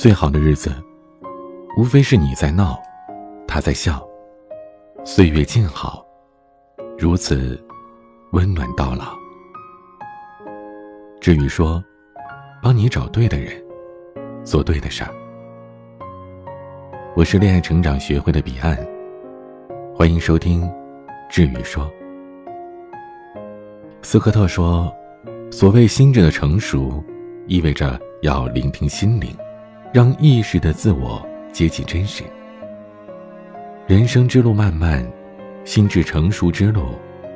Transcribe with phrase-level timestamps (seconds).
[0.00, 0.72] 最好的日子，
[1.76, 2.80] 无非是你在闹，
[3.48, 4.00] 他在笑，
[5.04, 6.06] 岁月静好，
[6.96, 7.60] 如此
[8.30, 9.06] 温暖到老。
[11.20, 11.82] 至于说，
[12.62, 13.60] 帮你找对的人，
[14.44, 15.12] 做对的事儿。
[17.16, 18.78] 我是恋爱成长学会的彼岸，
[19.96, 20.62] 欢迎收听
[21.28, 21.84] 《至于说》。
[24.02, 24.94] 斯科特说
[25.50, 27.02] ：“所谓心智的成熟，
[27.48, 29.36] 意味着要聆听心灵，
[29.98, 31.20] 让意识的自我
[31.52, 32.22] 接近真实。
[33.84, 35.04] 人生之路漫漫，
[35.64, 36.90] 心智成熟之路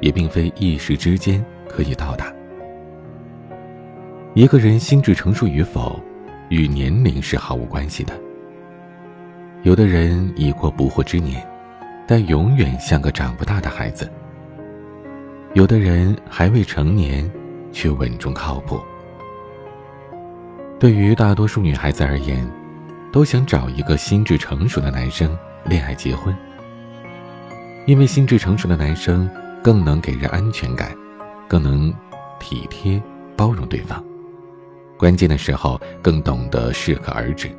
[0.00, 2.32] 也并非一时之间可以到达。
[4.32, 6.00] 一个人心智成熟与否，
[6.48, 8.18] 与年龄是毫无关系的。
[9.62, 11.46] 有的人已过不惑之年，
[12.08, 14.10] 但永远像个长不大的孩子。”
[15.52, 17.30] 有的人还未成年，
[17.70, 18.80] 却稳重靠谱。
[20.78, 22.46] 对于大多数女孩子而言，
[23.10, 26.36] 都想找一个心智成熟的男生恋爱结婚，
[27.86, 29.28] 因为心智成熟的男生
[29.62, 30.94] 更能给人安全感，
[31.48, 31.90] 更能
[32.38, 33.02] 体贴
[33.34, 34.04] 包容对方，
[34.98, 37.50] 关键的时候更懂得适可而止。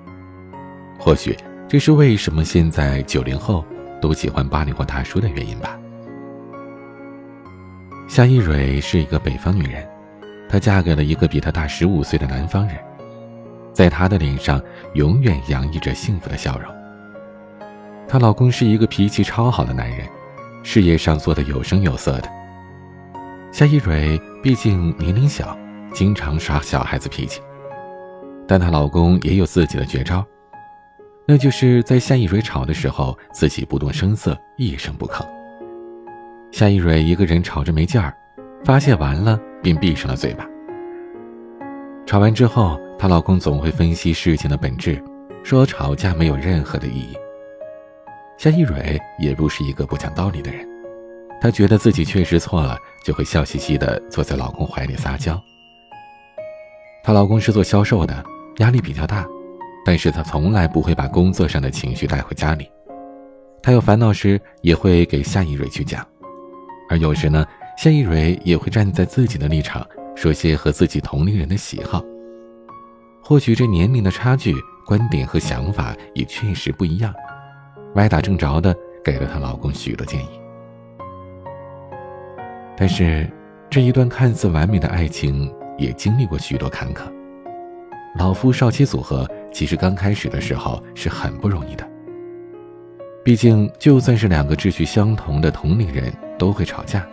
[0.99, 1.35] 或许
[1.67, 3.65] 这是为什么现在九零后
[3.99, 5.75] 都喜欢八零后大叔的原因吧。
[8.07, 9.83] 夏一蕊是一个北方女人，
[10.47, 12.77] 她嫁给了一个比她大十五岁的南方人，
[13.77, 14.59] 在她的脸上
[14.95, 16.73] 永远洋溢着幸福的笑容。
[18.07, 19.99] 她老公是一个脾气超好的男人，
[20.63, 22.29] 事业上做得有声有色的。
[23.51, 25.55] 夏一蕊毕竟年龄小，
[25.93, 27.39] 经常耍小孩子脾气，
[28.47, 30.25] 但她老公也有自己的绝招，
[31.27, 35.23] 那就是在夏一蕊吵的时候，自己不动声色，一声不吭。
[36.51, 38.11] 夏一蕊一个人吵着没劲儿，
[38.63, 40.43] 发泄完了便闭上了嘴巴。
[42.07, 45.01] 吵完之后，她老公总会分析事情的本质，
[45.43, 47.15] 说吵架没有任何的意义。
[48.37, 50.67] 夏一蕊也不是一个不讲道理的人，
[51.39, 55.39] 她觉得自己确实错了，就会笑嘻嘻的坐在老公怀里撒娇。
[57.03, 58.23] 她老公是做销售的，
[58.57, 59.25] 压力比较大，
[59.85, 62.69] 但是他从来不会把工作上的情绪带回家里。
[63.61, 66.05] 他有烦恼时，也会给夏一蕊去讲。
[66.89, 67.45] 而有时呢，
[67.77, 72.03] 夏一蕊也会站在自己的立场，说些和自己同龄人的喜好。
[73.27, 74.55] 或许这年龄的差距，
[74.85, 77.13] 观点和想法也确实不一样，
[77.95, 78.73] 歪打正着的
[79.03, 80.29] 给了她老公许多建议。
[82.77, 83.29] 但是，
[83.69, 87.01] 这一段看似完美的爱情也经历过许多坎坷。
[88.17, 91.85] 老夫少妻组合其实刚开始的时候是很不容易的。
[93.25, 96.13] 毕竟，就算是两个志趣相同的同龄人。
[96.37, 97.05] 都会吵架，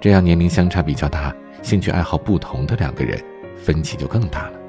[0.00, 3.18] 这样年龄相差比较大、兴趣爱好不同的两个人，
[3.56, 4.59] 分歧就更大了。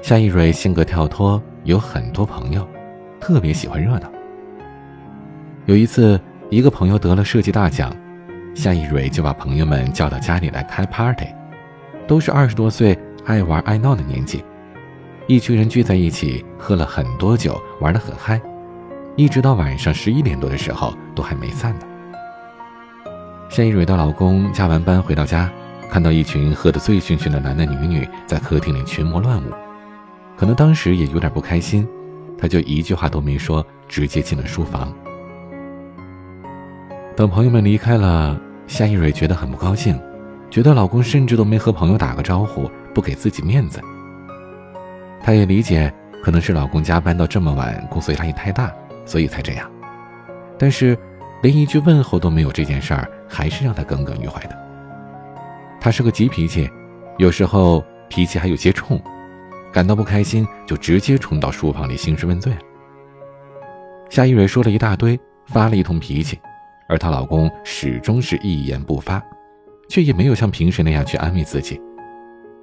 [0.00, 2.66] 夏一蕊性格跳脱，有很多朋友，
[3.20, 4.10] 特别喜欢热闹。
[5.66, 6.18] 有一次，
[6.50, 7.94] 一个朋友得了设计大奖，
[8.54, 11.26] 夏一蕊就把朋友们叫到家里来开 party，
[12.06, 14.42] 都是二十多岁爱玩爱闹的年纪，
[15.26, 18.40] 一群人聚在一起，喝了很多酒，玩得很嗨，
[19.16, 21.80] 一直到晚上十一点多的时候，都还没散呢。
[23.50, 25.50] 夏一蕊的老公加完班回到家，
[25.90, 29.52] 看到一群喝得醉醺醺的男男女女在客厅里群魔乱舞，
[30.38, 31.86] 可能当时也有点不开心，
[32.38, 34.94] 他就一句话都没说，直接进了书房。
[37.16, 40.00] 等朋友们离开了，夏一蕊觉得很不高兴，
[40.48, 43.80] 觉得老公甚至都没和朋友打个招呼，不给自己面子。
[45.20, 48.72] 她也理解，可能是老公加班到这么晚，工作压力太大，
[49.04, 49.68] 所以才这样，
[50.56, 50.96] 但是。
[51.40, 54.58] 连一句问候都没有，这件事儿还是让他耿耿于怀的。
[55.80, 56.68] 他是个急脾气，
[57.16, 59.00] 有时候脾气还有些冲，
[59.72, 62.58] 感到不开心就直接冲到书房里兴师问罪了。
[64.10, 66.38] 夏一蕊说了一大堆，发了一通脾气，
[66.88, 69.22] 而她老公始终是一言不发，
[69.88, 71.80] 却也没有像平时那样去安慰自己。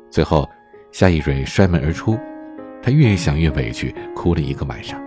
[0.09, 0.49] 最后，
[0.91, 2.17] 夏一蕊摔门而出，
[2.81, 4.99] 她越想越委屈，哭了一个晚上。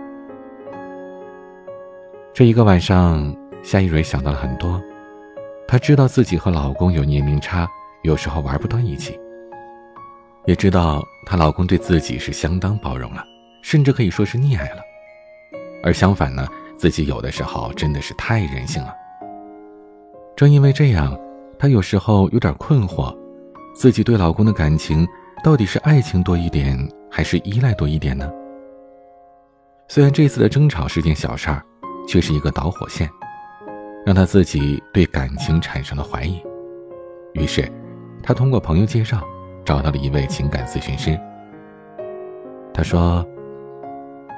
[2.33, 3.35] 这一个晚上。
[3.61, 4.81] 夏一蕊想到了很多，
[5.67, 7.67] 她知道自己和老公有年龄差，
[8.03, 9.19] 有时候玩不到一起。
[10.49, 13.23] 也知道她老公对自己是相当包容了，
[13.61, 14.81] 甚至可以说是溺爱了。
[15.83, 18.91] 而相反呢，自己有的时候真的是太任性了。
[20.35, 21.15] 正因为这样，
[21.59, 23.15] 她有时候有点困惑，
[23.75, 25.07] 自己对老公的感情
[25.43, 26.75] 到底是爱情多一点，
[27.11, 28.27] 还是依赖多一点呢？
[29.87, 31.63] 虽然这次的争吵是件小事儿，
[32.07, 33.07] 却是一个导火线。
[34.03, 36.41] 让她自己对感情产生了怀疑，
[37.33, 37.71] 于是，
[38.23, 39.21] 她通过朋友介绍
[39.69, 41.15] 找到了一位情感咨询师。
[42.73, 43.23] 他说：“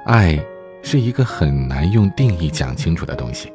[0.06, 0.38] 爱
[0.84, 3.50] 是一个很难用定义讲清楚的东西。”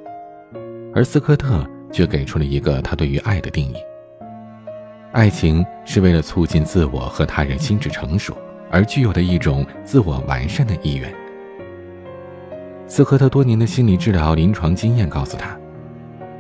[0.97, 3.77] 而斯科特却给出了一个他对于爱的定义：
[5.13, 8.35] 爱情是为了促进自我和他人心智成熟
[8.71, 11.13] 而具有的一种自我完善的意愿。
[12.87, 15.55] 斯科特多年的心理治疗临床经验告诉他，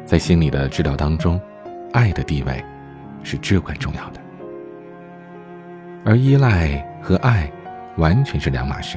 [0.07, 1.39] 在心理的治疗当中，
[1.93, 2.65] 爱的地位
[3.23, 4.21] 是至关重要的，
[6.07, 7.51] 而依赖和爱
[7.97, 8.97] 完全是两码事。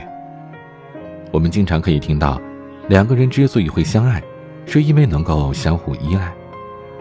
[1.31, 2.39] 我们经常可以听到，
[2.87, 4.21] 两个人之所以会相爱，
[4.67, 6.31] 是因为能够相互依赖。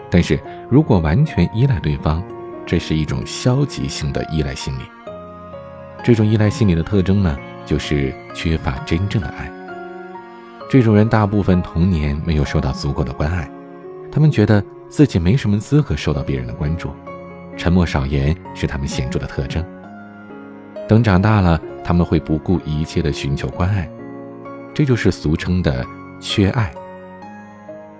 [0.09, 2.23] 但是如果完全依赖对方，
[2.65, 4.81] 这是一种消极性的依赖心理。
[6.03, 9.47] 这种依赖心理的特征呢，就是缺乏真正的爱。
[10.71, 13.47] 这种人大部分童年没有受到足够的关爱，
[14.11, 16.89] 他们觉得自己没什么资格受到别人的关注，
[17.55, 19.63] 沉默少言是他们显著的特征。
[20.89, 23.87] 等长大了，他们会不顾一切的寻求关爱，
[24.73, 25.85] 这就是俗称的
[26.19, 26.73] 缺爱。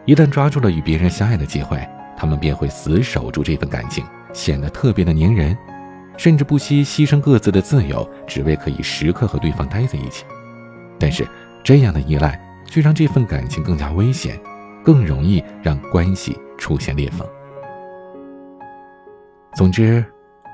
[0.06, 1.88] 一旦抓住了与别人相爱的机会，
[2.18, 4.04] 他们便会死守住这份感情，
[4.34, 5.56] 显得特别的粘人，
[6.18, 10.26] 甚至不惜牺牲各自的自由，只为可以时刻和对方待在一起。
[10.98, 11.28] 但是
[11.64, 12.38] 这样的依赖。
[12.72, 14.40] 却让这份感情更加危险，
[14.84, 17.28] 更容易让关系出现裂缝。
[19.56, 20.06] 总之，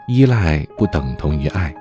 [0.08, 1.76] 依赖不等同于爱。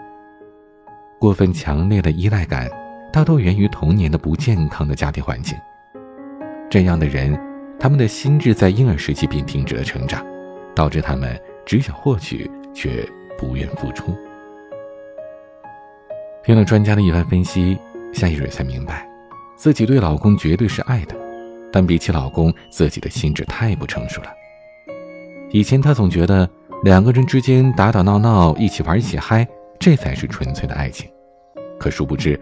[1.25, 2.69] 过分强烈的依赖感，
[3.11, 5.56] 大多源于童年的不健康的家庭环境。
[6.69, 7.35] 这样的人，
[7.81, 10.23] 他们的心智在婴儿时期便停止了成长，
[10.76, 14.15] 导致他们只想获取，却不愿付出。
[16.44, 17.79] 听了专家的一番分析，
[18.12, 19.09] 夏一蕊才明白。
[19.56, 21.17] 自己对老公绝对是爱的，
[21.73, 24.29] 但比起老公，自己的心智太不成熟了。
[25.53, 26.47] 以前她总觉得
[26.82, 29.49] 两个人之间打打闹闹，一起玩一起嗨，
[29.81, 31.09] 这才是纯粹的爱情。
[31.84, 32.40] 可殊不知，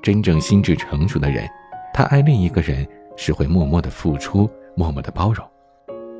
[0.00, 1.44] 真正心智成熟的人，
[1.92, 2.86] 他爱另一个人
[3.16, 5.44] 是会默默的付出，默默的包容，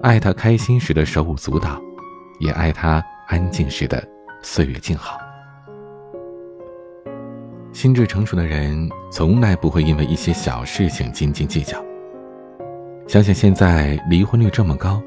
[0.02, 1.80] 爱他开心时的手舞足蹈，
[2.40, 4.04] 也爱他安静时的
[4.42, 5.20] 岁月静好。
[7.72, 11.80] 心智成熟的人从来不会因为一些小事情斤斤计较。
[13.06, 15.00] 想想现在离婚率这么高，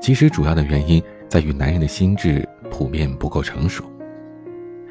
[0.00, 3.84] 其实主要的原因在于男人的心智普遍不够成熟，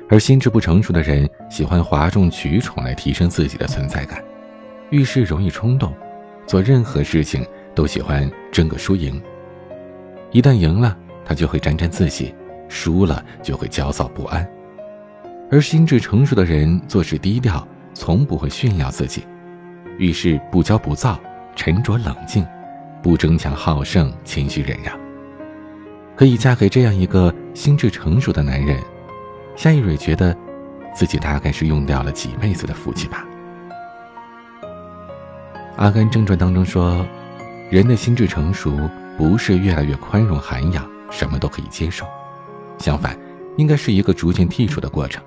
[0.07, 4.24] 而心智不成熟的人喜欢哗众取宠来提升自己的存在感，
[4.92, 5.94] 遇事容易冲动，
[6.46, 9.19] 做任何事情都喜欢争个输赢。
[10.31, 12.34] 一旦赢了，他就会沾沾自喜；
[12.69, 14.48] 输了就会焦躁不安。
[15.52, 19.24] 而心智成熟的人做事低调，从不会炫耀自己，
[19.98, 21.19] 遇事不骄不躁，
[21.56, 22.46] 沉着冷静，
[23.02, 24.96] 不争强好胜，谦虚忍让。
[26.16, 28.80] 可以嫁给这样一个心智成熟的男人，
[29.56, 30.36] 夏一蕊觉得，
[30.94, 33.25] 自己大概是用掉了几辈子的福气吧。
[35.78, 37.06] 《阿甘正传》当中说，
[37.69, 42.06] 人的心智成熟不是越来越宽容涵养，什么都可以接受，
[42.78, 43.18] 相反，
[43.57, 45.24] 应该是一个逐渐剔除的过程。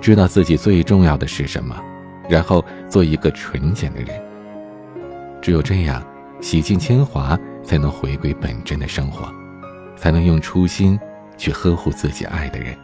[0.00, 1.74] 知道自己最重要的是什么，
[2.28, 4.08] 然后做一个纯简的人。
[5.40, 6.02] 只有这样，
[6.40, 9.32] 洗尽铅华，才能回归本真的生活，
[9.96, 10.98] 才能用初心
[11.36, 12.76] 去呵护自己爱的人。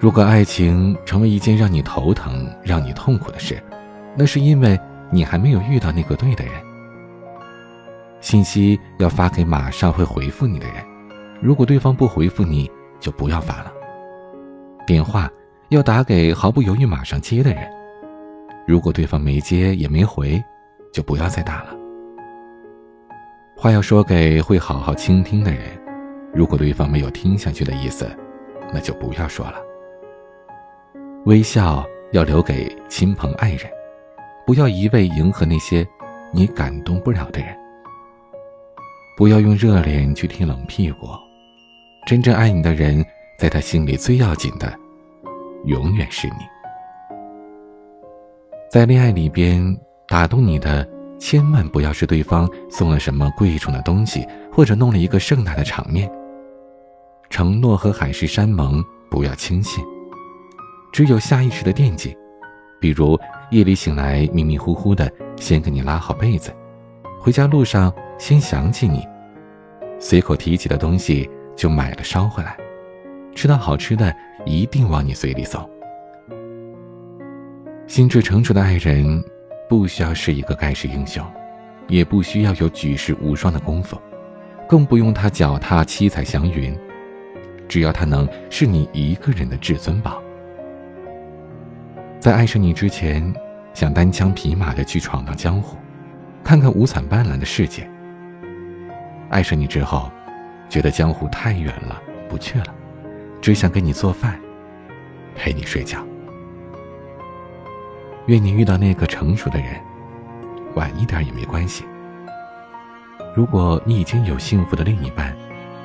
[0.00, 3.60] 如果爱情成为一件让你头疼、让你痛苦的事，
[4.16, 4.78] 那是因为
[5.10, 6.54] 你还没有遇到那个对的人。
[8.20, 10.76] 信息要发给马上会回复你的人，
[11.40, 13.72] 如果对方不回复你，就不要发了。
[14.86, 15.28] 电话
[15.70, 17.68] 要打给毫不犹豫马上接的人，
[18.68, 20.40] 如果对方没接也没回，
[20.92, 21.76] 就不要再打了。
[23.56, 25.60] 话要说给会好好倾听的人，
[26.32, 28.08] 如果对方没有听下去的意思，
[28.72, 29.56] 那就不要说了。
[31.26, 33.70] 微笑要留给亲朋爱人，
[34.46, 35.86] 不要一味迎合那些
[36.32, 37.54] 你感动不了的人。
[39.16, 41.08] 不要用热脸去贴冷屁股，
[42.06, 43.04] 真正爱你的人。
[43.38, 44.76] 在他心里最要紧的，
[45.66, 46.34] 永远是你。
[48.68, 50.84] 在恋爱里边，打动你的
[51.20, 56.10] 千万不要是对方送了什么贵重的东西，或者弄了一个盛大的场面。
[57.30, 59.84] 承诺和海誓山盟不要轻信，
[60.92, 62.16] 只有下意识的惦记，
[62.80, 63.18] 比如
[63.50, 66.50] 夜里醒来迷迷糊糊的，先给你拉好被子；
[67.20, 69.06] 回家路上先想起你，
[69.98, 72.56] 随口提起的东西就买了捎回来。
[73.34, 74.14] 吃到好吃的，
[74.44, 75.68] 一定往你嘴里送。
[77.86, 79.22] 心智成熟的爱人，
[79.68, 81.24] 不需要是一个盖世英雄，
[81.86, 83.96] 也不需要有举世无双的功夫，
[84.68, 86.76] 更不用他脚踏七彩祥云。
[87.68, 90.20] 只要他能是你一个人的至尊宝，
[92.20, 93.32] 在爱上你之前，
[93.74, 95.76] 想单枪匹马的去闯荡江湖，
[96.42, 97.88] 看看五彩斑斓的世界。
[99.30, 100.10] 爱上你之后，
[100.68, 102.74] 觉得江湖太远了，不去了，
[103.40, 104.38] 只想给你做饭，
[105.36, 106.04] 陪你睡觉。
[108.26, 109.80] 愿你遇到那个成熟的人，
[110.74, 111.84] 晚一点也没关系。
[113.36, 115.36] 如果你已经有幸福的另一半，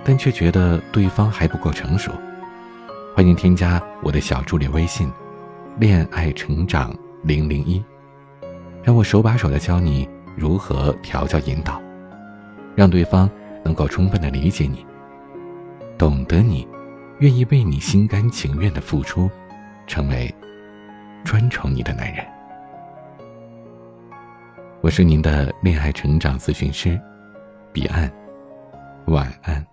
[0.04, 2.12] 但却觉得对方还不够成熟，
[3.16, 5.10] 欢迎添加我的小助理微信
[5.80, 7.84] “恋爱成长零零一”，
[8.84, 11.82] 让我手把手的教你如何调教引导，
[12.76, 13.30] 让对方
[13.64, 14.86] 能够充分的理解你，
[15.98, 16.68] 懂得你，
[17.20, 19.30] 愿意为你心甘情愿的付出，
[19.88, 20.34] 成为
[21.24, 22.26] 专宠你的男人。
[24.82, 27.00] 我是您的恋爱成长咨询师，
[27.72, 28.12] 彼岸，
[29.06, 29.73] 晚安。